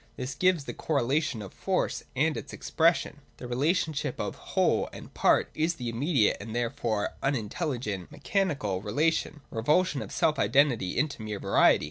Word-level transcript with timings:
This 0.17 0.33
gives 0.33 0.63
the 0.65 0.73
correlation 0.73 1.43
of 1.43 1.53
Force 1.53 2.01
and 2.15 2.35
its 2.35 2.53
Expression. 2.53 3.21
The 3.37 3.47
relationship 3.47 4.19
of 4.19 4.33
whole 4.33 4.89
and 4.91 5.13
part 5.13 5.51
is 5.53 5.75
the 5.75 5.89
immediate 5.89 6.37
and 6.39 6.55
therefore 6.55 7.09
unintelligent 7.21 8.11
(mechanical) 8.11 8.81
relation,— 8.81 9.41
a 9.51 9.57
revulsion 9.57 10.01
of 10.01 10.11
self 10.11 10.39
identity 10.39 10.97
into 10.97 11.21
mere 11.21 11.37
variety. 11.39 11.79